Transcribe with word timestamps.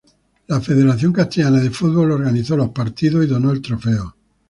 La 0.47 0.59
Federación 0.59 1.13
Castellana 1.13 1.59
de 1.59 1.69
Fútbol 1.69 2.11
organizó 2.11 2.57
los 2.57 2.71
partidos 2.71 3.23
y 3.23 3.27
donó 3.27 3.51
el 3.51 3.61
trofeo. 3.61 4.15